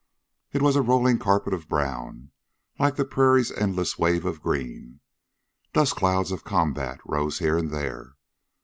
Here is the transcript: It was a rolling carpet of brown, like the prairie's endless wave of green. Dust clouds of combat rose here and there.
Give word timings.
It 0.51 0.63
was 0.63 0.75
a 0.75 0.81
rolling 0.81 1.19
carpet 1.19 1.53
of 1.53 1.69
brown, 1.69 2.31
like 2.79 2.95
the 2.95 3.05
prairie's 3.05 3.51
endless 3.51 3.99
wave 3.99 4.25
of 4.25 4.41
green. 4.41 4.99
Dust 5.73 5.95
clouds 5.95 6.31
of 6.31 6.43
combat 6.43 6.99
rose 7.05 7.37
here 7.37 7.55
and 7.55 7.69
there. 7.69 8.15